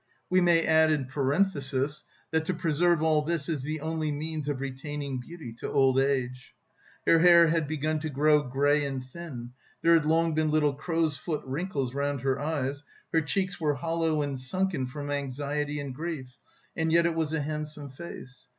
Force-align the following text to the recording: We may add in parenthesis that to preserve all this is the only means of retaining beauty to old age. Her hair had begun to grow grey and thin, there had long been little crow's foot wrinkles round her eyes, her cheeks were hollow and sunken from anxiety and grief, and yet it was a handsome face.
We 0.31 0.41
may 0.41 0.65
add 0.65 0.91
in 0.91 1.05
parenthesis 1.05 2.05
that 2.31 2.43
to 2.45 2.55
preserve 2.55 3.03
all 3.03 3.21
this 3.21 3.47
is 3.47 3.61
the 3.61 3.81
only 3.81 4.11
means 4.11 4.49
of 4.49 4.59
retaining 4.59 5.19
beauty 5.19 5.53
to 5.59 5.69
old 5.71 5.99
age. 5.99 6.55
Her 7.05 7.19
hair 7.19 7.49
had 7.49 7.67
begun 7.67 7.99
to 7.99 8.09
grow 8.09 8.41
grey 8.41 8.83
and 8.83 9.05
thin, 9.05 9.51
there 9.83 9.93
had 9.93 10.07
long 10.07 10.33
been 10.33 10.49
little 10.49 10.73
crow's 10.73 11.17
foot 11.19 11.43
wrinkles 11.45 11.93
round 11.93 12.21
her 12.21 12.39
eyes, 12.39 12.83
her 13.13 13.21
cheeks 13.21 13.61
were 13.61 13.75
hollow 13.75 14.23
and 14.23 14.39
sunken 14.39 14.87
from 14.87 15.11
anxiety 15.11 15.79
and 15.79 15.93
grief, 15.93 16.35
and 16.75 16.91
yet 16.91 17.05
it 17.05 17.13
was 17.13 17.31
a 17.31 17.41
handsome 17.43 17.91
face. 17.91 18.47